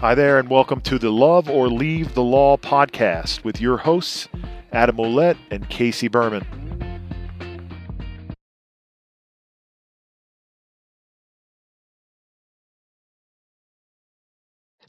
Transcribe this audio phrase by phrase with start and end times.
[0.00, 4.28] Hi there, and welcome to the Love or Leave the Law podcast with your hosts,
[4.72, 6.59] Adam Ouellette and Casey Berman.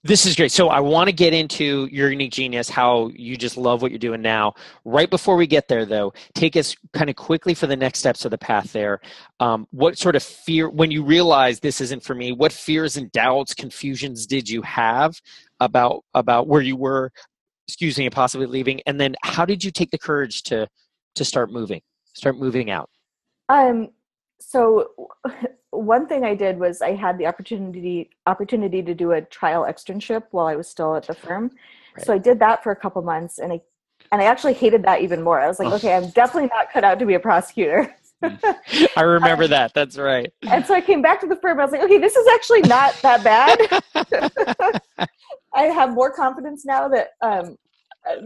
[0.03, 0.51] This is great.
[0.51, 3.99] So I want to get into your unique genius, how you just love what you're
[3.99, 4.55] doing now.
[4.83, 8.25] Right before we get there, though, take us kind of quickly for the next steps
[8.25, 8.99] of the path there.
[9.39, 13.11] Um, what sort of fear, when you realize this isn't for me, what fears and
[13.11, 15.21] doubts, confusions did you have
[15.59, 17.11] about about where you were,
[17.67, 18.81] excuse me, and possibly leaving?
[18.87, 20.67] And then how did you take the courage to
[21.13, 21.81] to start moving,
[22.13, 22.89] start moving out?
[23.49, 23.89] Um,
[24.41, 24.91] so
[25.69, 30.23] one thing I did was I had the opportunity opportunity to do a trial externship
[30.31, 31.51] while I was still at the firm.
[31.95, 32.05] Right.
[32.05, 33.61] So I did that for a couple months and I
[34.11, 35.39] and I actually hated that even more.
[35.39, 37.95] I was like, okay, I'm definitely not cut out to be a prosecutor.
[38.23, 39.73] I remember that.
[39.73, 40.31] That's right.
[40.43, 41.59] And so I came back to the firm.
[41.59, 44.69] I was like, okay, this is actually not that bad.
[45.53, 47.57] I have more confidence now that um,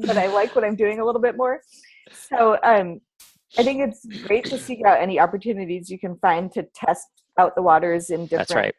[0.02, 1.62] that I like what I'm doing a little bit more.
[2.12, 3.02] So um,
[3.58, 7.08] I think it's great to seek out any opportunities you can find to test
[7.40, 8.76] out the waters in different right.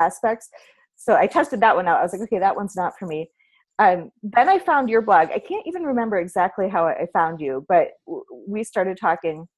[0.00, 0.48] aspects.
[0.96, 1.98] So I tested that one out.
[1.98, 3.30] I was like, okay, that one's not for me.
[3.80, 5.30] Um, then I found your blog.
[5.34, 7.88] I can't even remember exactly how I found you, but
[8.46, 9.48] we started talking.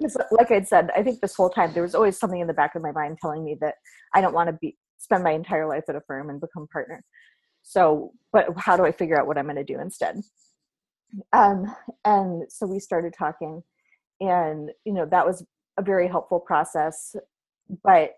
[0.00, 0.28] That's right.
[0.30, 2.74] Like I'd said, I think this whole time there was always something in the back
[2.74, 3.76] of my mind telling me that
[4.14, 7.02] I don't want to be spend my entire life at a firm and become partner.
[7.62, 10.20] So, but how do I figure out what I'm going to do instead?
[11.32, 13.62] Um, and so we started talking,
[14.20, 15.44] and you know that was
[15.76, 17.14] a very helpful process
[17.82, 18.16] but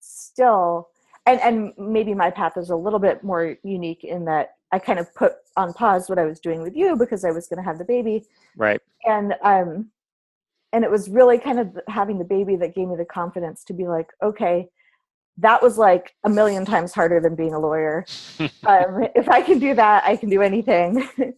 [0.00, 0.88] still
[1.26, 4.98] and and maybe my path is a little bit more unique in that i kind
[4.98, 7.62] of put on pause what i was doing with you because i was going to
[7.62, 8.24] have the baby.
[8.56, 8.80] Right.
[9.04, 9.90] And um
[10.72, 13.72] and it was really kind of having the baby that gave me the confidence to
[13.72, 14.68] be like okay
[15.38, 18.04] that was like a million times harder than being a lawyer.
[18.64, 21.08] Um, if i can do that i can do anything.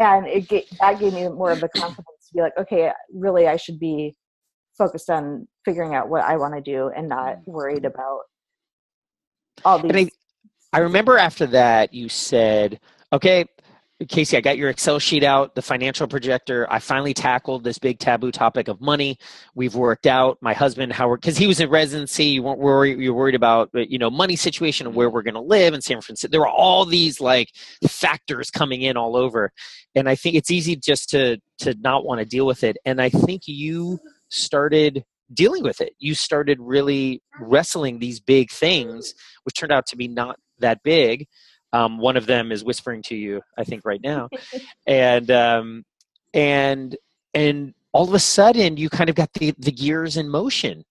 [0.00, 3.46] And it gave, that gave me more of the confidence to be like okay really
[3.46, 4.14] i should be
[4.76, 7.46] focused on figuring out what i want to do and not mm.
[7.46, 8.20] worried about
[9.64, 10.10] all these
[10.72, 12.80] I, I remember after that you said
[13.12, 13.44] okay
[14.08, 16.66] Casey, I got your Excel sheet out, the financial projector.
[16.70, 19.18] I finally tackled this big taboo topic of money.
[19.54, 20.38] We've worked out.
[20.40, 22.98] My husband, Howard, because he was in residency, you weren't worried.
[22.98, 25.14] You're worried about uh, you know money situation and where mm-hmm.
[25.14, 26.30] we're going to live in San Francisco.
[26.30, 27.48] There were all these like
[27.88, 29.52] factors coming in all over,
[29.94, 32.76] and I think it's easy just to to not want to deal with it.
[32.84, 35.94] And I think you started dealing with it.
[35.98, 39.14] You started really wrestling these big things,
[39.44, 41.26] which turned out to be not that big
[41.72, 44.28] um, one of them is whispering to you, I think, right now,
[44.86, 45.84] and um,
[46.34, 46.96] and
[47.34, 50.84] and all of a sudden you kind of got the the gears in motion.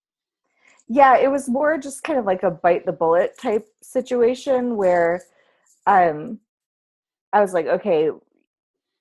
[0.88, 5.24] Yeah, it was more just kind of like a bite the bullet type situation where
[5.88, 6.40] um,
[7.32, 8.10] I was like, okay,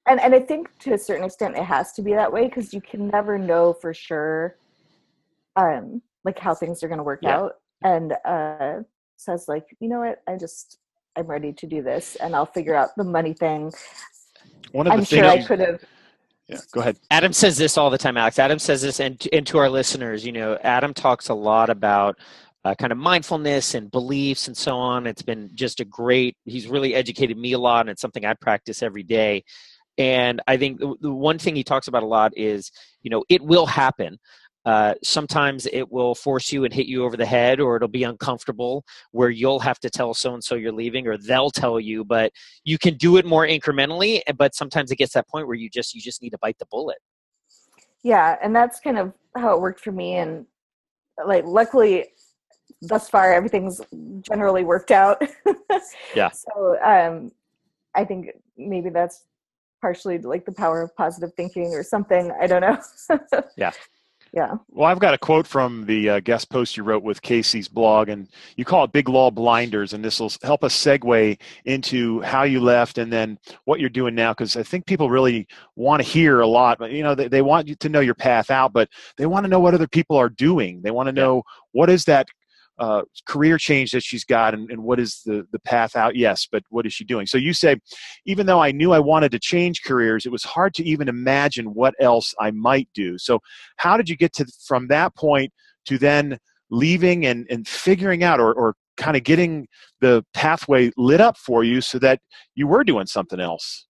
[0.07, 2.73] and and I think to a certain extent it has to be that way because
[2.75, 4.57] you can never know for sure,
[5.57, 7.39] um, like how things are going to work yeah.
[7.39, 7.53] out.
[7.83, 8.83] And uh,
[9.17, 10.80] so I was like, you know what, I just
[11.16, 13.72] I'm ready to do this and I'll figure out the money thing.
[14.72, 15.84] One of I'm sure I could have.
[16.48, 16.98] Yeah, go ahead.
[17.10, 18.38] Adam says this all the time, Alix.
[18.38, 22.19] Adam says this, and, and to our listeners, you know, Adam talks a lot about
[22.65, 25.06] uh, kind of mindfulness and beliefs and so on.
[25.06, 28.34] It's been just a great, he's really educated me a lot, and it's something I
[28.34, 29.44] practice every day.
[29.97, 32.71] And I think the, the one thing he talks about a lot is,
[33.03, 34.19] you know, it will happen.
[34.66, 38.04] Uh, sometimes it will force you and hit you over the head or it'll be
[38.04, 42.04] uncomfortable where you'll have to tell so and so you're leaving or they'll tell you
[42.04, 42.31] but
[42.62, 45.71] you can do it more incrementally eh, but sometimes it gets that point where you
[45.71, 46.98] just you just need to bite the bullet.
[48.04, 50.44] Yeah and that's kind of how it worked for me and
[51.25, 52.09] like luckily
[52.82, 53.81] thus far everything's
[54.21, 55.22] generally worked out.
[56.15, 56.28] Yeah.
[56.31, 57.32] So um
[57.94, 58.28] i think
[58.59, 59.25] maybe that's
[59.81, 62.78] partially like the power of positive thinking or something i don't know.
[63.56, 63.72] Yeah
[64.33, 64.55] yeah.
[64.69, 68.09] Well, I've got a quote from the uh, guest post you wrote with Casey's blog,
[68.09, 72.45] and you call it Big Law Blinders, and this will help us segue into how
[72.45, 76.09] you left and then what you're doing now, because I think people really want to
[76.09, 76.78] hear a lot.
[76.78, 79.45] But you know, they, they want you to know your path out, but they want
[79.45, 80.81] to know what other people are doing.
[80.83, 81.60] They want to know yeah.
[81.72, 82.28] what is that
[82.80, 86.16] uh, career change that she's got and, and what is the, the path out?
[86.16, 87.27] Yes but what is she doing?
[87.27, 87.77] So you say
[88.27, 91.66] even though i knew i wanted to change careers it was hard to even imagine
[91.74, 93.18] what else i might do.
[93.18, 93.41] So
[93.77, 95.53] how did you get to from that point
[95.86, 96.38] to then
[96.71, 99.66] leaving and, and figuring out or, or kind of getting
[100.00, 102.21] the pathway lit up for you so that
[102.54, 103.86] you were doing something else?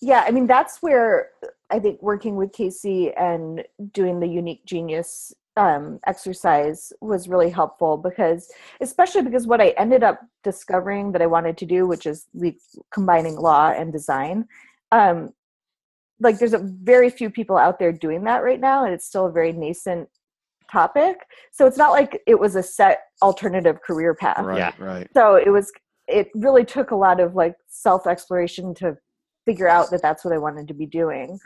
[0.00, 1.30] Yeah i mean that's where
[1.70, 7.96] i think working with casey and doing the unique genius um, exercise was really helpful
[7.96, 8.50] because,
[8.80, 12.52] especially because what I ended up discovering that I wanted to do, which is le-
[12.92, 14.46] combining law and design,
[14.92, 15.32] um,
[16.20, 19.26] like there's a very few people out there doing that right now, and it's still
[19.26, 20.08] a very nascent
[20.70, 21.18] topic.
[21.52, 24.44] So it's not like it was a set alternative career path.
[24.44, 24.72] Right, Yeah.
[24.78, 25.08] right.
[25.14, 25.72] So it was.
[26.08, 28.96] It really took a lot of like self exploration to
[29.44, 31.38] figure out that that's what I wanted to be doing.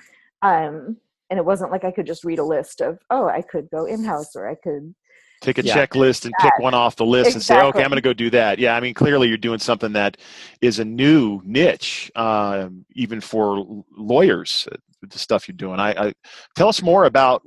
[0.42, 0.98] Um,
[1.30, 3.86] and it wasn't like I could just read a list of, oh, I could go
[3.86, 4.94] in house or I could.
[5.40, 5.74] Take a Yeah.
[5.74, 8.28] checklist and pick one off the list and say, okay, I'm going to go do
[8.28, 8.58] that.
[8.58, 10.18] Yeah, I mean, clearly you're doing something that
[10.60, 13.64] is a new niche, um, even for
[13.96, 14.68] lawyers.
[14.70, 14.76] uh,
[15.08, 15.80] The stuff you're doing.
[15.80, 16.12] I, I
[16.56, 17.42] tell us more about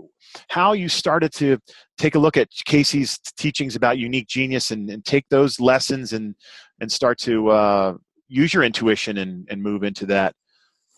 [0.49, 1.59] how you started to
[1.99, 6.33] take a look at Casey's teachings about unique genius and, and take those lessons and
[6.79, 7.93] and start to uh,
[8.27, 10.33] use your intuition and, and move into that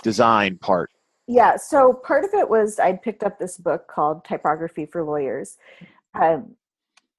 [0.01, 0.89] design part.
[1.27, 1.57] Yeah.
[1.57, 5.57] So part of it was I'd picked up this book called Typography for Lawyers.
[6.13, 6.55] Um,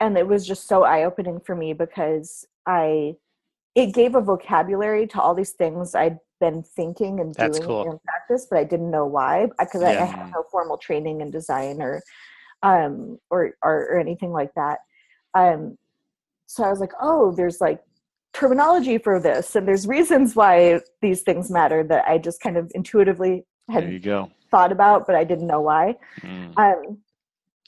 [0.01, 3.17] and it was just so eye opening for me because I,
[3.75, 7.91] it gave a vocabulary to all these things I'd been thinking and That's doing cool.
[7.91, 11.31] in practice, but I didn't know why because I, I had no formal training in
[11.31, 12.03] design or,
[12.63, 14.81] um, or, or, or anything like that.
[15.35, 15.79] Um,
[16.47, 17.83] so I was like, oh, there's like
[18.33, 22.71] terminology for this, and there's reasons why these things matter that I just kind of
[22.75, 24.31] intuitively There you go.
[24.51, 25.97] thought about, but I didn't know why.
[26.25, 26.59] Mm.
[26.59, 26.99] Um,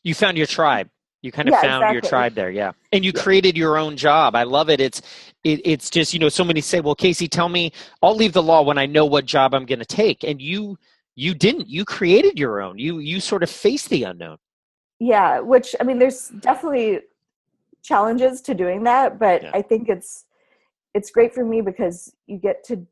[0.04, 0.88] You found your tribe.
[1.22, 2.72] You kind of Yeah, found your tribe there, yeah.
[2.92, 3.22] And you Yeah.
[3.22, 4.36] created your own job.
[4.36, 4.80] I love it.
[4.80, 5.02] It's
[5.44, 7.72] it, it's just you know so many say, well, Casey, tell me,
[8.02, 10.78] I'll leave the law when I know what job I'm going to take, and you
[11.16, 11.68] you didn't.
[11.68, 12.78] You created your own.
[12.78, 14.38] You you sort of faced the unknown.
[15.00, 17.00] yeah, which I mean, there's definitely
[17.82, 19.50] challenges to doing that, but Yeah.
[19.54, 20.24] I think it's
[20.94, 22.86] it's great for me because you get to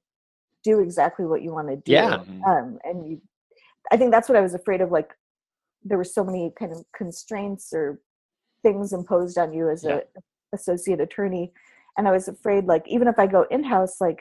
[0.67, 1.93] do exactly what you want to do.
[1.93, 2.19] Yeah.
[2.19, 2.43] Mhm.
[2.51, 3.21] Um, and you,
[3.93, 4.91] I think that's what I was afraid of.
[4.91, 5.11] Like,
[5.89, 8.01] there were so many kind of constraints or
[8.63, 10.01] things imposed on you as Yeah.
[10.17, 10.23] a
[10.53, 11.53] associate attorney,
[11.97, 14.21] and I was afraid, like, even if I go in house, like,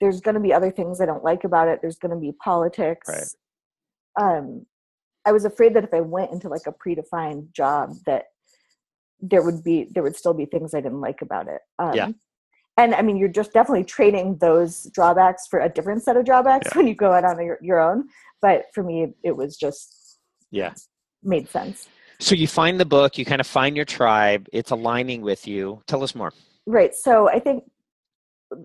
[0.00, 1.80] there's going to be other things I don't like about it.
[1.80, 3.36] There's going to be politics.
[4.20, 4.66] Um,
[5.24, 8.24] I was afraid that if I went into like a predefined job, that
[9.20, 11.60] there would be there would still be things I didn't like about it.
[11.78, 12.08] Um, Yeah.
[12.82, 16.68] And I mean, you're just definitely trading those drawbacks for a different set of drawbacks
[16.72, 16.78] Yeah.
[16.78, 18.08] when you go out on your, your own.
[18.40, 20.18] But for me, it was just
[20.50, 20.74] Yeah.
[21.22, 21.88] made sense.
[22.18, 23.18] So you find the book.
[23.18, 24.48] You kind of find your tribe.
[24.52, 25.80] It's aligning with you.
[25.86, 26.32] Tell us more.
[26.66, 26.92] Right.
[26.92, 27.70] So I think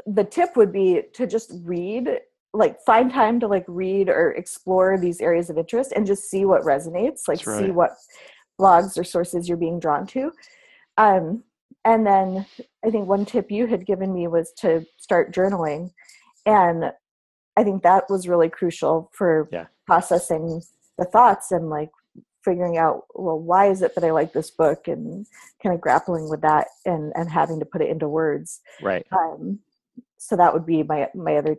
[0.08, 2.20] the tip would be to just read,
[2.54, 6.44] like find time to like read or explore these areas of interest and just see
[6.44, 7.92] what resonates, like That's see what
[8.60, 10.32] blogs or sources you're being drawn to.
[10.98, 11.44] Um,
[11.88, 12.46] and then
[12.86, 15.92] I think one tip you had given me was to start journaling.
[16.46, 16.92] And
[17.56, 19.68] I think that was really crucial for Yeah.
[19.86, 20.62] processing
[20.98, 21.92] the thoughts and like
[22.44, 25.26] figuring out, well, why is it that I like this book and
[25.64, 28.60] kind of grappling with that and, and having to put it into words.
[28.82, 29.06] Right.
[29.12, 29.60] Um,
[30.18, 31.56] so that would be my, my other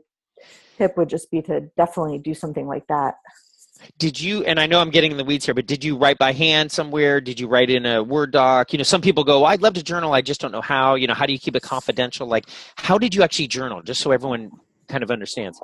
[0.76, 3.14] tip would just be to definitely do something like that.
[3.98, 4.44] Did you?
[4.44, 6.70] And I know I'm getting in the weeds here, but did you write by hand
[6.70, 7.20] somewhere?
[7.20, 8.72] Did you write in a Word doc?
[8.72, 10.12] You know, some people go, "I'd love to journal.
[10.12, 12.26] I just don't know how." You know, how do you keep it confidential?
[12.26, 12.44] Like,
[12.76, 13.82] how did you actually journal?
[13.82, 14.50] Just so everyone
[14.88, 15.60] kind of understands.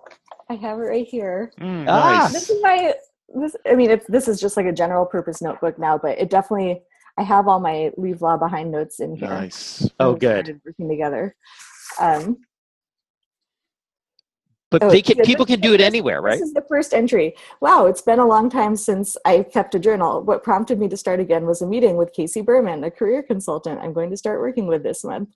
[0.50, 1.52] I have it right here.
[1.60, 2.28] Mm, Ah.
[2.32, 2.94] This is my
[3.34, 6.30] this I mean it's this is just like a general purpose notebook now, but it
[6.30, 6.82] definitely
[7.16, 9.28] I have all my leave law behind notes in here.
[9.28, 9.88] Nice.
[10.00, 10.46] Oh, good.
[10.46, 11.36] started Working together.
[12.00, 12.38] Um,
[14.74, 16.32] But Oh, they can, people can do it anywhere, right?
[16.32, 17.36] This is the first entry.
[17.60, 20.20] Wow, it's been a long time since I kept a journal.
[20.20, 23.78] What prompted me to start again was a meeting with Casey Berman, a career consultant
[23.80, 25.28] I'm going to start working with this month.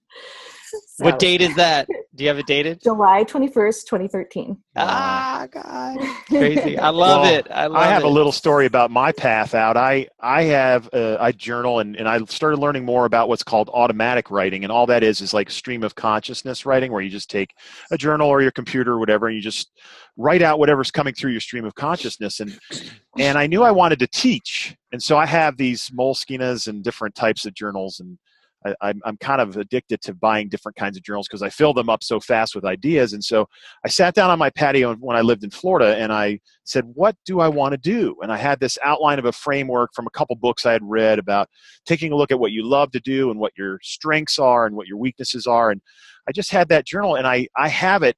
[0.99, 1.87] So, What date is that?
[2.17, 2.83] Do you have it dated?
[2.83, 4.57] July 21st, 2013.
[4.77, 6.77] Ah, God, crazy!
[6.77, 7.47] I love Well, it.
[7.51, 8.07] I love I have it.
[8.07, 9.77] a little story about my path out.
[9.77, 13.71] I I have uh, I journal and, and I started learning more about what's called
[13.73, 17.31] automatic writing, and all that is is like stream of consciousness writing, where you just
[17.31, 17.51] take
[17.93, 19.71] a journal or your computer or whatever, and you just
[20.17, 22.41] write out whatever's coming through your stream of consciousness.
[22.41, 22.59] And
[23.19, 27.15] and I knew I wanted to teach, and so I have these Moleskines and different
[27.15, 28.19] types of journals, and
[28.67, 31.73] I, I'm I'm kind of addicted to buying different kinds of journals because I fill
[31.73, 33.47] them up so fast with ideas, and so
[33.85, 37.17] I sat down on my patio when I lived in Florida, and I said, What
[37.25, 38.17] do I want to do?
[38.23, 41.19] And I had this outline of a framework from a couple books I had read
[41.19, 41.49] about
[41.87, 44.75] taking a look at what you love to do and what your strengths are and
[44.75, 45.71] what your weaknesses are.
[45.71, 45.81] And
[46.29, 48.17] I just had that journal, and I, I have it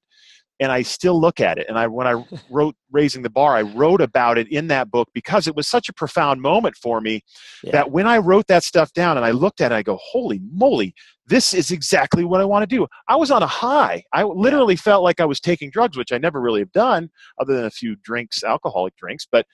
[0.60, 1.66] and I still look at it.
[1.68, 5.08] And I when I wrote Raising the Bar, I wrote about it in that book
[5.14, 7.22] because it was such a profound moment for me
[7.64, 7.72] Yeah.
[7.72, 10.40] that when I wrote that stuff down and I looked at it, I go, holy
[10.52, 10.94] moly,
[11.26, 12.86] this is exactly what I want to do.
[13.08, 14.02] I was on a high.
[14.12, 17.08] I literally felt like I was taking drugs, which I never really have done,
[17.40, 19.26] other than a few drinks, alcoholic drinks.
[19.30, 19.46] But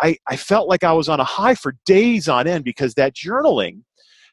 [0.00, 3.14] I, I felt like I was on a high for days on end because that
[3.14, 3.82] journaling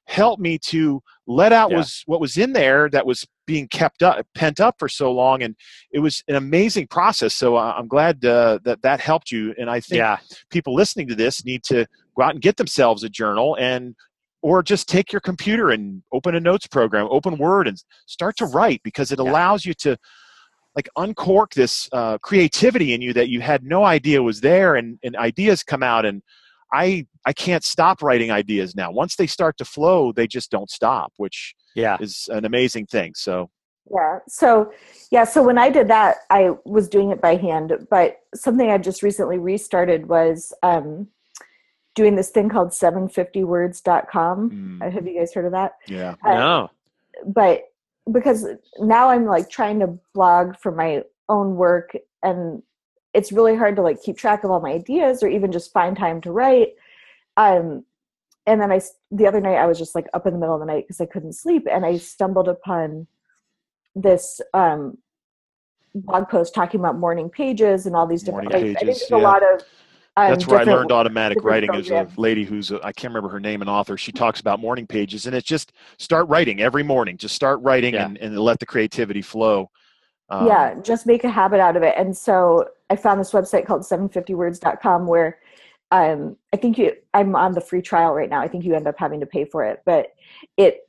[0.07, 1.77] helped me to let out Yeah.
[1.77, 5.43] was what was in there that was being kept up pent up for so long
[5.43, 5.53] and
[5.91, 9.69] it was an amazing process so uh, i'm glad uh, that that helped you and
[9.69, 10.17] i think yeah.
[10.49, 13.93] people listening to this need to go out and get themselves a journal and
[14.41, 18.45] or just take your computer and open a notes program open word and start to
[18.45, 19.29] write because it Yeah.
[19.29, 19.97] allows you to
[20.77, 24.97] like uncork this uh, creativity in you that you had no idea was there and,
[25.03, 26.21] and ideas come out and
[26.71, 30.69] i i can't stop writing ideas now once they start to flow they just don't
[30.69, 31.97] stop which Yeah.
[31.99, 33.49] is an amazing thing so
[33.89, 34.19] Yeah.
[34.27, 34.71] So,
[35.11, 35.23] yeah.
[35.25, 37.73] So when I did that, I was doing it by hand.
[37.89, 41.07] But something I just recently restarted was um,
[41.95, 44.51] doing this thing called 750words.com.
[44.51, 45.73] mm, Uh, Have you guys heard of that?
[45.87, 46.69] yeah Uh, No.
[47.25, 47.63] but
[48.11, 48.47] because
[48.79, 52.63] now I'm like trying to blog for my own work and
[53.13, 55.97] it's really hard to like keep track of all my ideas or even just find
[55.97, 56.69] time to write.
[57.37, 57.85] Um,
[58.45, 58.81] and then I
[59.11, 61.01] the other night I was just like up in the middle of the night because
[61.01, 63.07] I couldn't sleep and I stumbled upon
[63.95, 64.97] this um,
[65.93, 69.07] blog post talking about morning pages and all these different, Morning like, I think pages,
[69.09, 69.25] there's yeah.
[69.25, 69.61] a lot of,
[70.17, 71.73] um, That's where I learned automatic writing.
[71.73, 73.97] Is a lady who's I I can't remember her name, an author.
[73.97, 77.15] She talks about morning pages, and it's just start writing every morning.
[77.15, 78.05] Just start writing Yeah.
[78.05, 79.69] and, and let the creativity flow.
[80.29, 83.65] Um, yeah just make a habit out of it and so i found this website
[83.65, 85.39] called 750words.com where
[85.91, 88.87] um, i think you i'm on the free trial right now i think you end
[88.87, 90.07] up having to pay for it but
[90.57, 90.79] it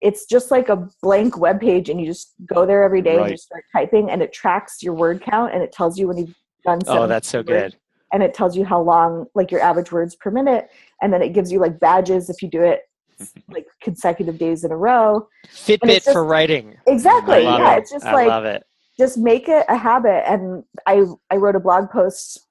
[0.00, 3.30] it's just like a blank web page and you just go there every day and
[3.30, 6.34] you start typing and it tracks your word count and it tells you when you've
[6.64, 7.76] done Oh, that's so words, good.
[8.12, 10.68] and it tells you how long like your average words per minute
[11.02, 12.82] and then it gives you like badges if you do it
[13.48, 16.76] like consecutive days in a row Fitbit just- for writing.
[16.86, 17.78] exactly yeah it.
[17.80, 18.64] it's just I like love it.
[18.98, 22.46] just make it a habit and i i wrote a blog post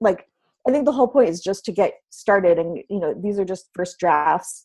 [0.00, 0.26] like
[0.66, 3.44] i think the whole point is just to get started and you know these are
[3.44, 4.62] just first drafts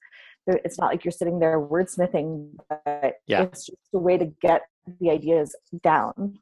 [0.48, 3.44] it's not like you're sitting there wordsmithing but Yeah.
[3.44, 4.62] it's just a way to get
[5.02, 6.40] the ideas down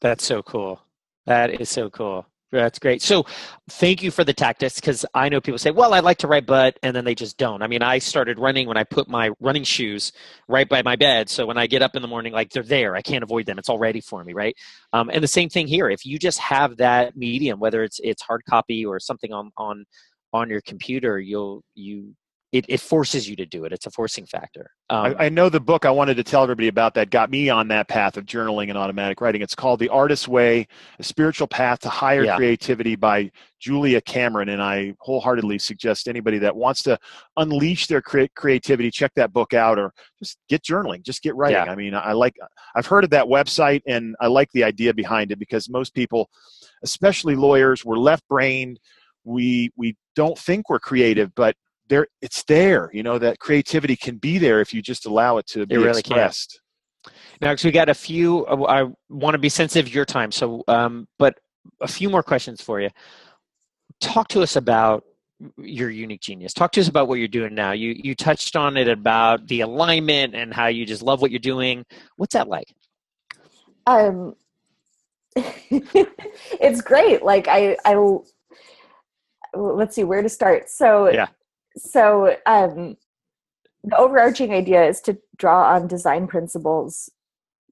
[0.00, 0.80] That's so cool.
[1.26, 2.24] That is so cool.
[2.50, 3.02] That's great.
[3.02, 3.26] So,
[3.68, 6.46] thank you for the tactics because I know people say, "Well, I'd like to write,
[6.46, 7.60] but," and then they just don't.
[7.62, 10.12] I mean, I started running when I put my running shoes
[10.48, 12.96] right by my bed, so when I get up in the morning, like they're there.
[12.96, 13.58] I can't avoid them.
[13.58, 14.56] It's all ready for me, right?
[14.94, 15.90] Um, and the same thing here.
[15.90, 19.84] If you just have that medium, whether it's it's hard copy or something on on
[20.32, 22.14] on your computer, you'll you
[22.50, 23.72] it, it forces you to do it.
[23.72, 24.70] It's a forcing factor.
[24.88, 27.50] Um, I, I know the book I wanted to tell everybody about that got me
[27.50, 29.42] on that path of journaling and automatic writing.
[29.42, 30.66] It's called The Artist's Way:
[30.98, 32.36] A Spiritual Path to Higher Yeah.
[32.36, 36.98] Creativity by Julia Cameron, and I wholeheartedly suggest anybody that wants to
[37.36, 41.56] unleash their crea- creativity check that book out, or just get journaling, just get writing.
[41.56, 41.70] Yeah.
[41.70, 42.36] I mean, I like
[42.74, 46.30] I've heard of that website, and I like the idea behind it because most people,
[46.82, 48.80] especially lawyers, we're left-brained.
[49.24, 51.54] We we don't think we're creative, but
[51.88, 55.46] there it's there you know that creativity can be there if you just allow it
[55.46, 56.18] to be really can.
[56.18, 56.60] expressed
[57.40, 60.32] Now, because we got a few, uh, I want to be sensitive to your time.
[60.32, 61.38] So, um, but
[61.80, 62.90] a few more questions for you.
[64.00, 65.04] Talk to us about
[65.56, 66.52] your unique genius.
[66.52, 67.72] Talk to us about what you're doing now.
[67.72, 71.38] You you touched on it about the alignment and how you just love what you're
[71.38, 71.84] doing.
[72.16, 72.74] What's that like?
[73.88, 74.34] um
[75.36, 77.94] it's great like i i
[79.54, 81.28] let's see where to start so Yeah.
[81.78, 82.96] So um
[83.84, 87.10] the overarching idea is to draw on design principles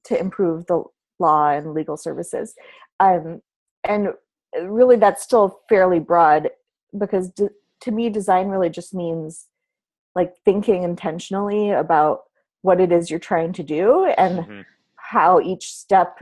[0.05, 0.83] to improve the
[1.19, 2.55] law and legal services.
[2.99, 3.41] Um
[3.83, 4.09] and
[4.61, 6.49] really that's still fairly broad
[6.97, 7.49] because d-
[7.81, 9.47] to me design really just means
[10.15, 12.21] like thinking intentionally about
[12.61, 16.21] what it is you're trying to do and Mhm, how each step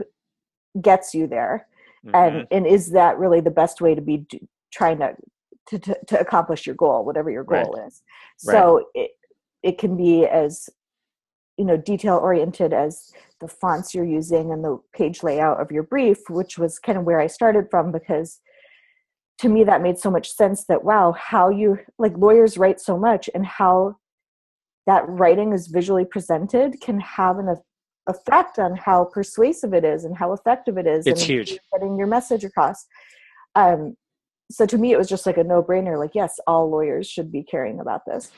[0.80, 1.66] gets you there.
[2.04, 2.10] Mhm.
[2.14, 4.38] and and is that really the best way to be do,
[4.70, 5.16] trying to,
[5.68, 7.64] to to to accomplish your goal whatever your Right.
[7.64, 8.02] goal is
[8.38, 9.10] so it
[9.62, 10.68] it can be as
[11.56, 15.82] you know detail oriented as the fonts you're using and the page layout of your
[15.82, 18.40] brief which was kind of where i started from because
[19.38, 22.98] to me that made so much sense that wow how you like lawyers write so
[22.98, 23.96] much and how
[24.86, 27.56] that writing is visually presented can have an
[28.08, 31.58] effect on how persuasive it is and how effective it is It's and huge.
[31.72, 32.86] getting your message across
[33.56, 33.96] um
[34.50, 37.42] so to me it was just like a no-brainer like yes all lawyers should be
[37.42, 38.30] caring about this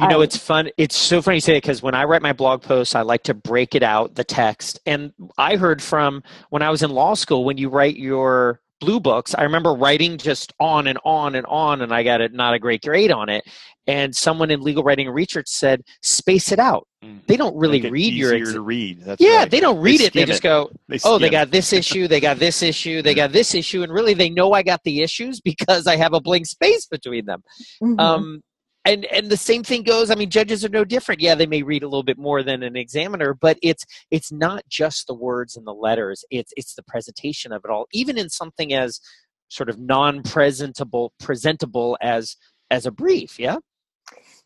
[0.00, 0.70] You know, Um, it's fun.
[0.78, 3.24] It's so funny you say it because when I write my blog posts, I like
[3.24, 4.80] to break it out, the text.
[4.86, 9.00] And I heard from when I was in law school, when you write your blue
[9.00, 12.54] books, I remember writing just on and on and on, and I got it not
[12.54, 13.44] a great grade on it.
[13.86, 16.86] And someone in legal writing and research said, space it out.
[17.04, 17.20] Mm.
[17.26, 18.34] They don't really Make it read your.
[18.34, 19.00] easier Ex- to read.
[19.00, 19.50] That's yeah, right.
[19.50, 20.12] they don't read it.
[20.12, 23.14] They skim just go, They oh, they got this issue, they got this issue, they
[23.14, 26.20] got this issue, and really they know I got the issues because I have a
[26.20, 27.42] blank space between them.
[27.82, 28.00] Mhm.
[28.00, 28.42] Um,
[28.84, 30.10] and and the same thing goes.
[30.10, 31.20] I mean, judges are no different.
[31.20, 34.62] Yeah, they may read a little bit more than an examiner, but it's it's not
[34.68, 36.24] just the words and the letters.
[36.30, 37.86] It's it's the presentation of it all.
[37.92, 39.00] Even in something as
[39.48, 42.36] sort of non-presentable presentable as
[42.70, 43.38] as a brief.
[43.38, 43.56] Yeah.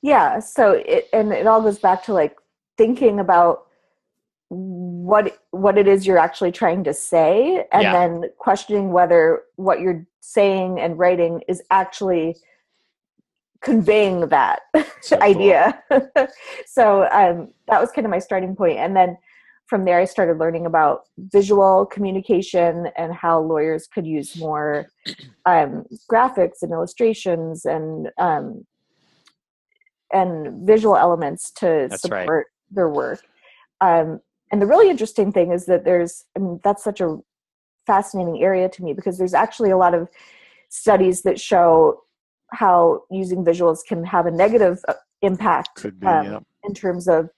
[0.03, 2.37] yeah so it and it all goes back to like
[2.77, 3.67] thinking about
[4.49, 7.93] what what it is you're actually trying to say and Yeah.
[7.93, 12.37] then questioning whether what you're saying and writing is actually
[13.67, 14.61] conveying that
[15.03, 15.29] So cool.
[15.29, 15.83] idea
[16.67, 19.19] so um, that was kind of my starting point and then
[19.67, 24.87] from there i started learning about visual communication and how lawyers could use more
[25.47, 28.65] um, graphics and illustrations and um,
[30.13, 32.23] and visual elements to That's right.
[32.23, 33.21] support their work
[33.81, 34.21] um,
[34.53, 37.19] and the really interesting thing is that there's I mean, that's such a
[37.87, 40.09] fascinating area to me because there's actually a lot of
[40.69, 42.03] studies that show
[42.51, 46.07] how using visuals can have a negative uh, impact be.
[46.07, 46.39] um, yeah.
[46.65, 47.29] in terms of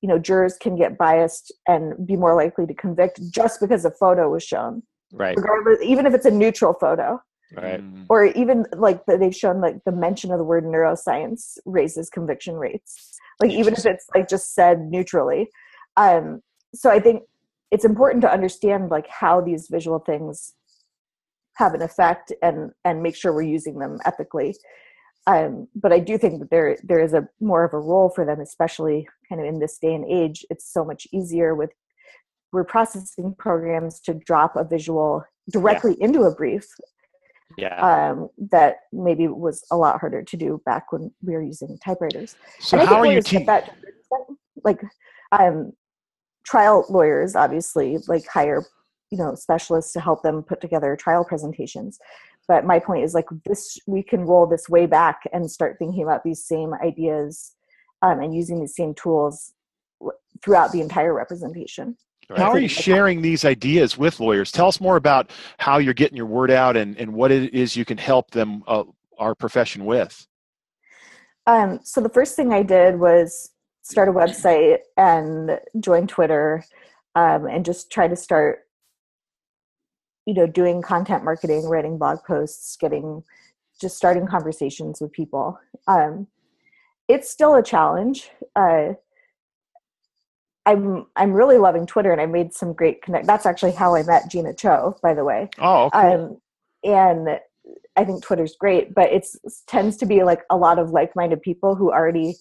[0.00, 3.90] you know jurors can get biased and be more likely to convict just because a
[3.90, 5.36] photo was shown Right.
[5.36, 7.20] regardless even if it's a neutral photo
[7.56, 7.80] Right.
[7.80, 8.04] Mm.
[8.10, 13.16] or even like they've shown like the mention of the word neuroscience raises conviction rates
[13.40, 15.48] like even if it's like just said neutrally
[15.96, 16.42] um
[16.74, 17.22] so i think
[17.70, 20.52] it's important to understand like how these visual things
[21.58, 24.54] have an effect and and make sure we're using them ethically
[25.26, 28.24] um but i do think that there there is a more of a role for
[28.24, 31.70] them especially kind of in this day and age it's so much easier with
[32.52, 36.66] we're processing programs to drop a visual directly into a brief
[37.58, 37.76] Yeah.
[37.90, 42.36] um, that maybe was a lot harder to do back when we were using typewriters.
[42.60, 43.46] So And I how think are you teaching?
[43.46, 44.38] that to a certain extent.
[44.68, 44.80] like
[45.32, 45.72] um,
[46.50, 48.62] trial lawyers obviously like hire
[49.10, 51.98] you know specialists to help them put together trial presentations
[52.46, 56.02] but my point is like this we can roll this way back and start thinking
[56.02, 57.54] about these same ideas
[58.02, 59.52] um, and using these same tools
[60.42, 61.96] throughout the entire representation
[62.36, 64.52] How are you sharing these ideas with lawyers?
[64.52, 67.74] Tell us more about how you're getting your word out and, and what it is
[67.74, 68.84] you can help them, uh,
[69.18, 70.26] our profession, with.
[71.46, 76.62] Um, so the first thing I did was start a website and join Twitter,
[77.14, 78.67] um, and just try to start,
[80.28, 83.22] you know, doing content marketing, writing blog posts, getting,
[83.80, 85.58] just starting conversations with people.
[85.86, 86.26] Um,
[87.08, 88.28] it's still a challenge.
[88.54, 88.88] Uh,
[90.66, 93.26] I'm I'm really loving Twitter, and I made some great connect.
[93.26, 96.00] That's actually how I met Gina Cho, by the way Oh, cool.
[96.02, 96.40] um,
[96.84, 97.40] and
[97.96, 99.34] I think Twitter's great, but it's
[99.66, 102.34] tends to be like a lot of like-minded people who already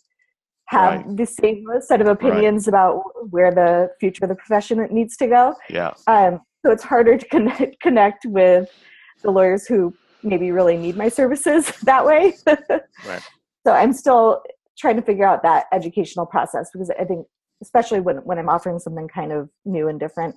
[0.65, 1.15] have Right.
[1.15, 5.55] the same set of opinions about where the future of the profession needs to go.
[5.69, 5.93] yeah.
[6.07, 8.69] Um, so it's harder to connect connect with
[9.23, 12.33] the lawyers who maybe really need my services that way.
[12.45, 13.21] Right.
[13.65, 14.41] So I'm still
[14.77, 17.25] trying to figure out that educational process because I think,
[17.61, 20.35] especially when when I'm offering something kind of new and different,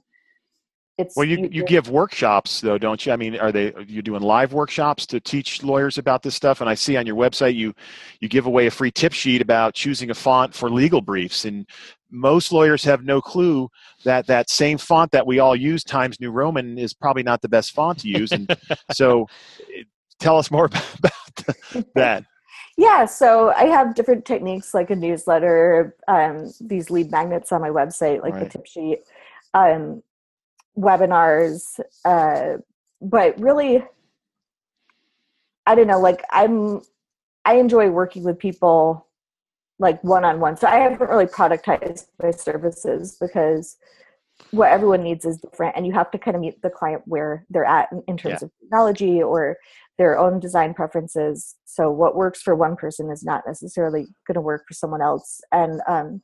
[0.99, 3.13] it's Well, you, you easier- give workshops though, don't you?
[3.13, 6.61] I mean, are they are you doing live workshops to teach lawyers about this stuff?
[6.61, 7.75] And I see on your website you
[8.21, 11.67] you give away a free tip sheet about choosing a font for legal briefs, and
[12.11, 13.69] most lawyers have no clue
[14.05, 17.49] that that same font that we all use Times New Roman is probably not the
[17.49, 18.33] best font to use.
[18.33, 18.55] And
[18.93, 19.27] so,
[19.77, 19.83] eh,
[20.19, 20.65] tell us more
[20.99, 21.55] about,
[21.95, 22.25] that.
[22.77, 27.69] Yeah, so I have different techniques like a newsletter, um, these lead magnets on my
[27.69, 29.01] website, like the tip sheet,
[29.53, 30.03] um,
[30.79, 31.81] webinars.
[32.05, 32.59] Uh,
[33.01, 33.83] but really,
[35.67, 36.83] I don't know, like I'm,
[37.45, 39.07] I enjoy working with people
[39.79, 40.57] like one on one.
[40.57, 43.77] So I haven't really productized my services because
[44.51, 47.47] what everyone needs is different and you have to kind of meet the client where
[47.51, 48.47] they're at in, in terms Yeah.
[48.47, 49.57] of technology or
[49.99, 54.41] their own design preferences so what works for one person is not necessarily going to
[54.41, 56.23] work for someone else and um,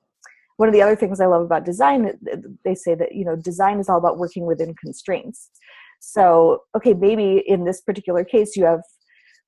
[0.57, 2.13] one of the other things i love about design
[2.65, 5.51] they say that you know design is all about working within constraints
[6.01, 8.81] so okay maybe in this particular case you have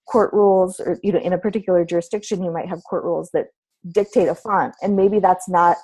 [0.06, 3.46] court rules or you know in a particular jurisdiction you might have court rules that
[3.92, 5.76] dictate a font and maybe that's not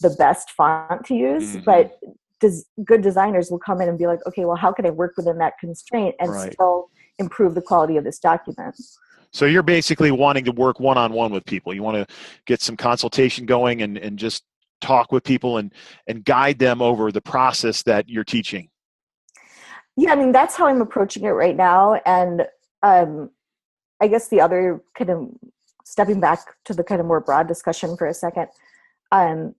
[0.00, 1.64] the best font to use Mhm.
[1.64, 1.98] but
[2.40, 5.12] does good designers will come in and be like okay well how can i work
[5.16, 6.52] within that constraint and Right.
[6.52, 8.74] still improve the quality of this document.
[9.32, 11.72] So you're basically wanting to work one on one with people.
[11.72, 12.14] You want to
[12.46, 14.44] get some consultation going and, and just
[14.82, 15.72] talk with people and,
[16.06, 18.68] and guide them over the process that you're teaching.
[19.96, 22.00] Yeah, I mean, that's how I'm approaching it right now.
[22.06, 22.46] And
[22.82, 23.30] um,
[24.00, 25.30] I guess the other kind of
[25.84, 28.48] stepping back to the kind of more broad discussion for a second,
[29.10, 29.54] um,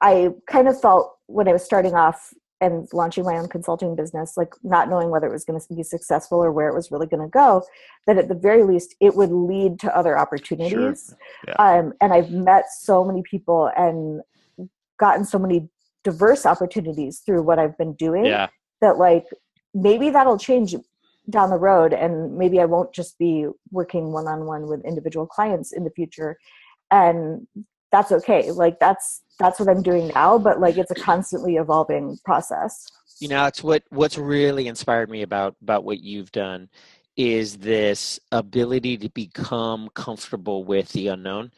[0.00, 4.36] I kind of felt when I was starting off and launching my own consulting business,
[4.36, 7.06] like not knowing whether it was going to be successful or where it was really
[7.06, 7.62] going to go,
[8.06, 10.72] that at the very least it would lead to other opportunities.
[11.08, 11.18] Sure.
[11.48, 11.54] Yeah.
[11.54, 14.22] Um, and I've met so many people and
[14.98, 15.68] gotten so many
[16.04, 18.48] diverse opportunities through what I've been doing yeah.
[18.80, 19.26] that like
[19.74, 20.74] maybe that'll change
[21.30, 25.26] down the road and maybe I won't just be working one on one with individual
[25.26, 26.36] clients in the future.
[26.90, 27.46] And
[27.94, 28.50] that's okay.
[28.50, 32.88] Like that's that's what I'm doing now, but like it's a constantly evolving process.
[33.20, 36.68] You know, it's what what's really inspired me about about what you've done
[37.16, 41.52] is this ability to become comfortable with the unknown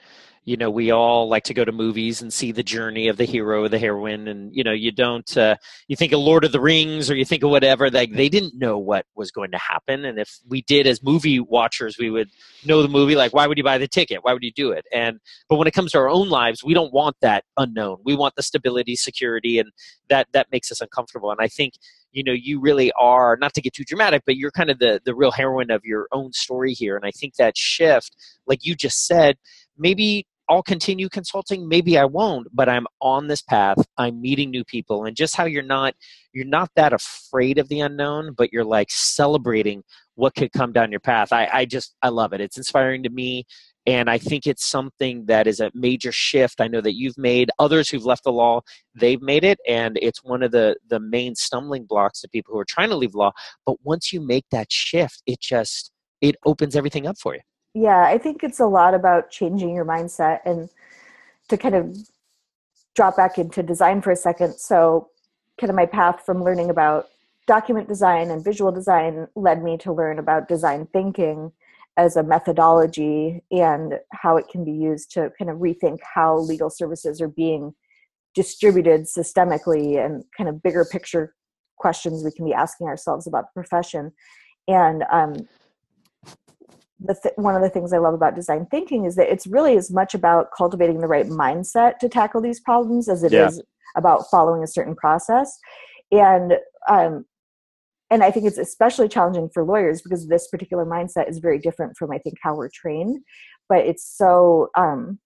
[0.47, 3.25] you know we all like to go to movies and see the journey of the
[3.25, 5.57] hero or the heroine and you know you don't uh,
[5.89, 8.55] you think of lord of the rings or you think of whatever like they didn't
[8.55, 10.05] know what was going to happen.
[10.05, 12.31] And if we did as movie watchers we would
[12.65, 14.21] know the movie like why would you buy the ticket?
[14.23, 14.87] Why would you do it?
[14.93, 17.99] And but when it comes to our own lives we don't want that unknown.
[18.05, 19.71] We want the stability security and
[20.09, 21.31] that that makes us uncomfortable.
[21.31, 21.75] And i think
[22.13, 25.01] you know you really are not to get too dramatic but you're kind of the
[25.05, 26.97] the real heroine of your own story here.
[26.97, 29.37] And i think that shift like you just said
[29.77, 33.79] maybe I'll continue consulting, maybe I won't, but I'm on this path.
[33.99, 35.95] I'm meeting new people and just how you're not
[36.33, 39.83] you're not that afraid of the unknown, but you're like celebrating
[40.15, 41.33] what could come down your path.
[41.33, 42.41] I, I just I love it.
[42.41, 43.45] It's inspiring to me.
[43.87, 46.61] And I think it's something that is a major shift.
[46.61, 48.63] I know that you've made others who've left the law,
[48.95, 49.59] they've made it.
[49.69, 52.97] And it's one of the, the main stumbling blocks to people who are trying to
[52.97, 53.31] leave law.
[53.65, 57.41] But once you make that shift, it just it opens everything up for you
[57.77, 60.69] yeah i think it's a lot about changing your mindset and
[61.49, 61.97] to kind of
[62.97, 64.57] drop back into design for a second.
[64.57, 65.11] So
[65.61, 67.09] kind of my path from learning about
[67.47, 71.53] document design and visual design led me to learn about design thinking
[71.97, 76.69] as a methodology and how it can be used to kind of rethink how legal
[76.69, 77.75] services are being
[78.35, 81.35] distributed systemically and kind of bigger picture
[81.77, 84.13] questions we can be asking ourselves about the profession.
[84.69, 85.49] And um,
[87.05, 89.91] th- one of the things I love about design thinking is that it's really as
[89.91, 93.49] much about cultivating the right mindset to tackle these problems as it yeah.
[93.49, 93.63] is
[93.97, 95.59] about following a certain process.
[96.11, 96.55] And
[96.89, 97.25] um,
[98.11, 101.97] and I think it's especially challenging for lawyers because this particular mindset is very different
[101.97, 103.19] from I think how we're trained.
[103.69, 105.19] But it's so um,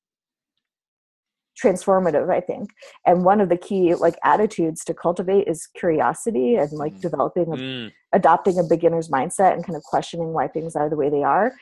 [1.62, 2.70] transformative i think.
[3.06, 7.00] And one of the key like attitudes to cultivate is curiosity and like mm.
[7.00, 7.92] developing a, mm.
[8.12, 11.52] adopting a beginner's mindset and kind of questioning why things are the way they are.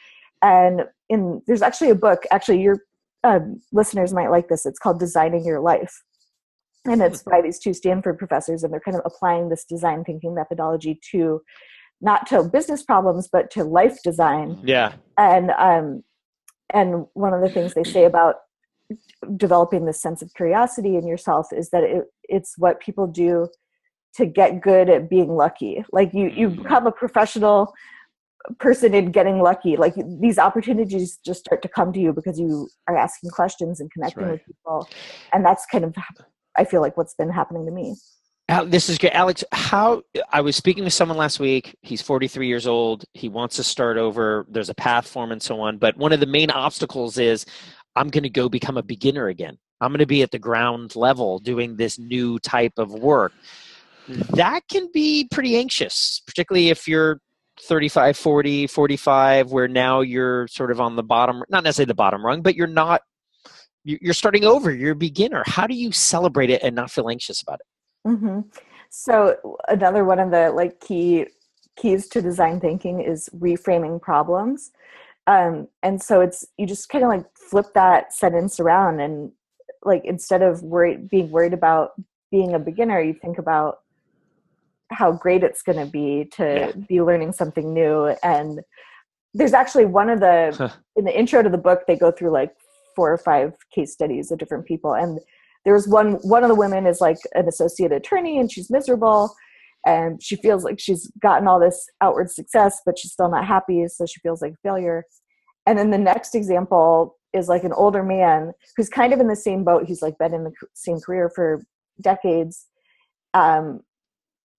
[0.42, 2.78] And in there's actually a book actually your
[3.24, 4.64] um, listeners might like this.
[4.64, 6.02] It's called designing your life.
[6.84, 10.34] And it's by these two stanford professors and they're kind of applying this design thinking
[10.34, 11.42] methodology to
[12.00, 14.58] not to business problems but to life design.
[14.62, 14.92] Yeah.
[15.16, 16.04] And um
[16.70, 18.36] and one of the things they say about
[19.36, 23.48] developing this sense of curiosity in yourself is that it, it's what people do
[24.14, 25.84] to get good at being lucky.
[25.92, 26.62] Like you you mm-hmm.
[26.62, 27.72] become a professional
[28.58, 29.76] person in getting lucky.
[29.76, 33.90] Like these opportunities just start to come to you because you are asking questions and
[33.90, 34.32] connecting right.
[34.32, 34.88] with people.
[35.32, 35.94] And that's kind of
[36.56, 37.94] i feel like what's been happening to me.
[38.64, 40.02] This is good alix how
[40.32, 41.76] i was speaking with someone last week.
[41.82, 43.04] He's 43 years old.
[43.12, 44.46] He wants to start over.
[44.48, 45.78] There's a path for him and so on.
[45.78, 47.44] But one of the main obstacles is
[47.96, 49.58] I'm going to go become a beginner again.
[49.80, 53.32] I'm going to be at the ground level doing this new type of work.
[54.08, 57.20] That can be pretty anxious, particularly if you're
[57.60, 62.24] 35, 40, 45, where now you're sort of on the bottom, not necessarily the bottom
[62.24, 63.02] rung, but you're not,
[63.84, 65.42] you're starting over, you're a beginner.
[65.46, 68.08] How do you celebrate it and not feel anxious about it?
[68.08, 68.40] Mm-hmm.
[68.90, 71.26] So another one of the like key
[71.76, 74.72] keys to design thinking is reframing problems
[75.28, 79.30] um, and so it's you just kind of like flip that sentence around and
[79.84, 81.90] like instead of worried being worried about
[82.30, 83.78] being a beginner you think about
[84.90, 86.72] how great it's going to be to yeah.
[86.88, 88.06] be learning something new.
[88.22, 88.60] And
[89.34, 92.52] there's actually one of the in the intro to the book they go through like
[92.96, 94.94] four or five case studies of different people.
[94.94, 95.20] And
[95.64, 99.34] there's one one of the women is like an associate attorney and she's miserable
[99.88, 103.86] and she feels like she's gotten all this outward success but she's still not happy
[103.88, 105.02] so she feels like failure
[105.66, 109.36] and then the next example is like an older man who's kind of in the
[109.48, 111.62] same boat he's like been in the same career for
[112.00, 112.66] decades
[113.34, 113.80] um,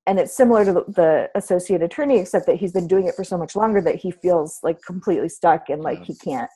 [0.08, 3.24] and it's similar to the, the associate attorney except that he's been doing it for
[3.24, 6.50] so much longer that he feels like completely stuck and like he can't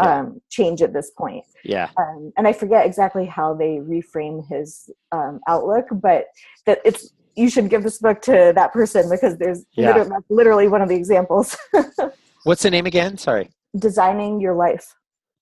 [0.00, 0.18] Yeah.
[0.20, 1.88] um, change at this point Yeah.
[2.02, 6.26] um, and I forget exactly how they reframe his um, outlook, but
[6.66, 9.88] that it's you should give this book to that person because there's Yeah.
[9.88, 11.56] literally, that's literally one of the examples.
[12.44, 13.16] What's the name again?
[13.18, 13.50] Sorry.
[13.78, 14.86] Designing your life.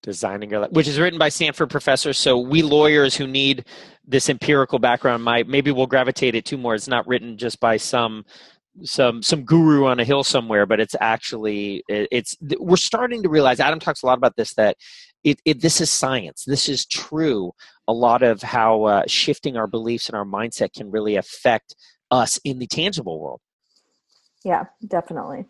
[0.03, 2.17] Designing Your Life, which is written by Stanford professors.
[2.17, 3.67] So we lawyers who need
[4.07, 6.75] this empirical background might maybe we'll gravitate it to more.
[6.75, 8.25] It's not written just by some
[8.83, 13.29] some some guru on a hill somewhere, but it's actually it- it's we're starting to
[13.29, 13.61] realize.
[13.61, 14.77] Adam talks a lot about this that
[15.25, 16.45] it, it this is science.
[16.47, 17.53] This is true.
[17.89, 21.75] A lot of how uh, shifting our beliefs and our mindset can really affect
[22.11, 23.41] us in the tangible world.
[24.45, 25.45] Yeah, definitely.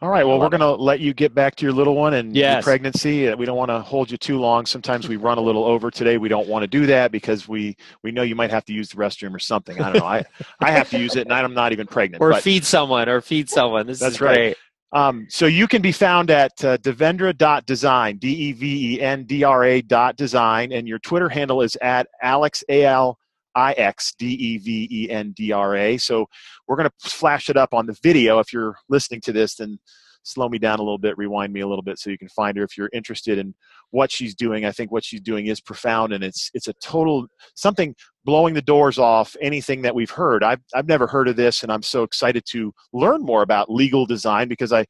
[0.00, 0.26] All right.
[0.26, 2.64] Well, we're going to let you get back to your little one and your Yes.
[2.64, 3.28] pregnancy.
[3.28, 4.66] Uh, We don't want to hold you too long.
[4.66, 6.18] Sometimes we run a little over today.
[6.18, 8.88] We don't want to do that because we we know you might have to use
[8.88, 9.80] the restroom or something.
[9.80, 10.04] I don't know.
[10.04, 10.24] I
[10.58, 12.20] I have to use it, and I'm not even pregnant.
[12.20, 13.86] Or but, feed someone, or feed someone.
[13.86, 14.56] This That's is right.
[14.92, 19.42] Um, so you can be found at uh, devendra.design, D E V E N D
[19.42, 23.18] R A dot design, and your Twitter handle is at Alix A L
[23.54, 25.96] I X D E V E N D R A.
[25.96, 26.26] So
[26.68, 28.38] we're going to flash it up on the video.
[28.38, 29.78] If you're listening to this, then
[30.22, 32.56] slow me down a little bit, rewind me a little bit, so you can find
[32.56, 33.54] her if you're interested in
[33.90, 34.64] what she's doing.
[34.64, 38.62] I think what she's doing is profound, and it's it's a total something blowing the
[38.62, 40.42] doors off anything that we've heard.
[40.42, 44.06] I've I've never heard of this, and I'm so excited to learn more about legal
[44.06, 44.86] design because I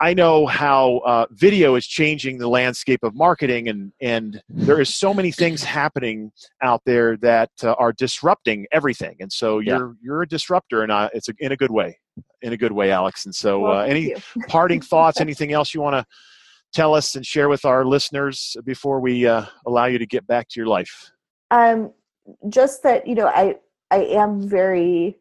[0.00, 4.94] I know how uh, video is changing the landscape of marketing, and and there is
[4.94, 9.16] so many things happening out there that uh, are disrupting everything.
[9.20, 11.98] And so you're you're a disruptor, and uh, it's a, in a good way,
[12.42, 13.24] in a good way, Alix.
[13.26, 14.14] And so, Well, uh, any
[14.48, 15.20] parting thoughts?
[15.20, 16.04] Anything else you want to
[16.72, 20.48] tell us and share with our listeners before we uh, allow you to get back
[20.48, 21.10] to your life?
[21.50, 21.92] um,
[22.48, 23.56] just that you know i
[23.90, 25.16] i am very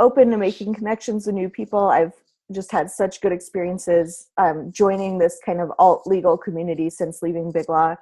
[0.00, 2.14] open to making connections with new people i've
[2.52, 7.52] just had such good experiences um, joining this kind of alt legal community since leaving
[7.52, 7.94] big law.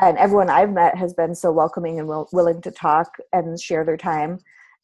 [0.00, 3.84] And everyone i've met has been so welcoming and will, willing to talk and share
[3.84, 4.38] their time.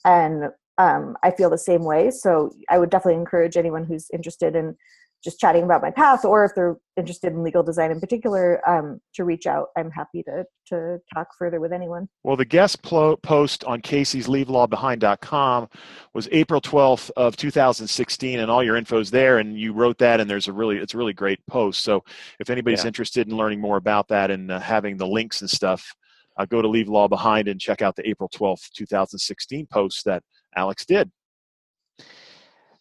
[0.05, 2.11] And um, i feel the same way.
[2.11, 4.77] So i would definitely encourage anyone who's interested in
[5.23, 9.01] just chatting about my path or if they're interested in legal design in particular um,
[9.15, 13.21] to reach out i'm happy to to talk further with anyone Well, the guest plo-
[13.23, 15.69] post on Casey's LeaveLawBehind.com
[16.15, 19.39] was April 12th of 2016, and all your info's there.
[19.39, 21.83] And you wrote that, and there's a really it's a really great post.
[21.83, 22.05] So
[22.39, 22.89] if anybody's Yeah.
[22.89, 25.93] interested in learning more about that and uh, having the links and stuff,
[26.39, 30.23] uh, go to Leave Law Behind and check out the April 12th, 2016 post that
[30.57, 31.11] Alix did.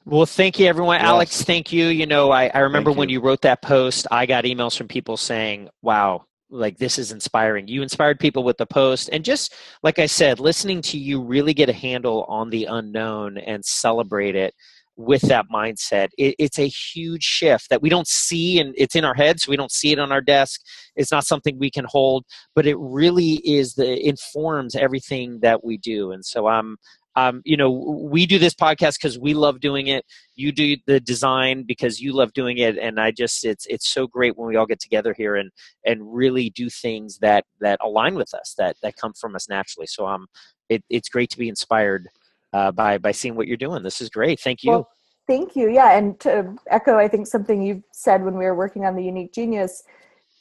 [0.10, 1.02] Well, thank you, everyone.
[1.02, 1.08] Yes.
[1.08, 1.86] Alix, thank you.
[1.90, 3.20] You know, I, I remember when you.
[3.20, 7.68] you wrote that post, I got emails from people saying, wow, like this is inspiring.
[7.68, 9.12] You inspired people with the post.
[9.14, 13.38] And just like I said, listening to you really get a handle on the unknown
[13.38, 14.56] and celebrate it
[14.96, 16.10] with that mindset.
[16.18, 19.48] It, it's a huge shift that we don't see and it's in our heads.
[19.48, 20.60] we don't see it on our desk.
[20.96, 25.78] It's not something we can hold, but it really is the informs everything that we
[25.78, 26.12] do.
[26.12, 26.78] And so I'm
[27.16, 30.06] um, you know, we do this podcast because we love doing it.
[30.36, 34.08] You do the design because you love doing it, and I just it's it's so
[34.08, 35.52] great when we all get together here and
[35.86, 39.88] and really do things that that align with us, that that come from us naturally.
[39.88, 40.28] So um,
[40.70, 42.08] it, it's great to be inspired
[42.54, 43.84] uh, by by seeing what you're doing.
[43.84, 44.40] This is great.
[44.40, 44.72] Thank you.
[44.72, 44.90] Well,
[45.28, 45.70] thank you.
[45.70, 49.04] Yeah, and to echo, I think something you said when we were working on the
[49.04, 49.84] unique genius,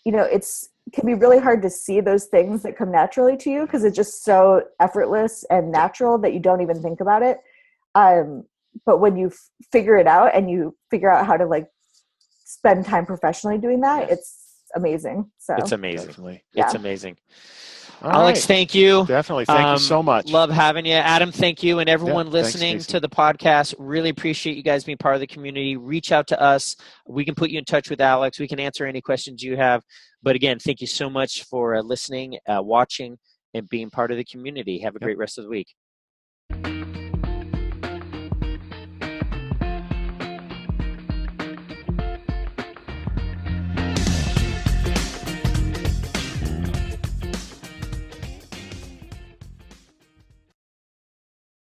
[0.08, 3.50] you know, it's can be really hard to see those things that come naturally to
[3.50, 7.36] you because it's just so effortless and natural that you don't even think about it.
[7.94, 8.44] Um,
[8.86, 11.66] but when you f- figure it out and you figure out how to like
[12.46, 14.14] spend time professionally doing that, Yeah.
[14.14, 15.30] it's amazing.
[15.36, 16.06] So it's amazing.
[16.06, 16.42] Definitely.
[16.54, 17.18] It's amazing.
[18.02, 18.46] All Alix, right.
[18.46, 19.04] thank you.
[19.06, 19.44] Definitely.
[19.46, 20.26] Thank Um, you so much.
[20.30, 20.92] Love having you.
[20.92, 21.78] Adam, thank you.
[21.80, 22.92] And everyone thanks, listening Stacey.
[22.92, 25.76] to the podcast, really appreciate you guys being part of the community.
[25.76, 26.76] Reach out to us.
[27.06, 28.38] We can put you in touch with Alix.
[28.38, 29.82] We can answer any questions you have.
[30.22, 33.18] But again, thank you so much for uh, listening, uh, watching,
[33.54, 34.78] and being part of the community.
[34.80, 35.02] Have a Yep.
[35.02, 35.68] great rest of the week.